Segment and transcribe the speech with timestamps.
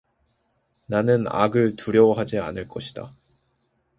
[0.87, 3.13] 나는 악을 두려워하지 않을 것이다.